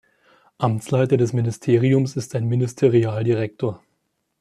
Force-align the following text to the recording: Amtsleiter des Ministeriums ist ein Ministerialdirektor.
Amtsleiter 0.57 1.15
des 1.15 1.31
Ministeriums 1.31 2.15
ist 2.15 2.33
ein 2.35 2.47
Ministerialdirektor. 2.47 3.83